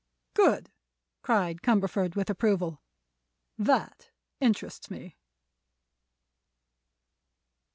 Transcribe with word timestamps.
"Good!" 0.33 0.71
cried 1.21 1.61
Cumberford, 1.61 2.15
with 2.15 2.27
approval. 2.31 2.81
"That 3.59 4.09
interests 4.39 4.89
me." 4.89 5.15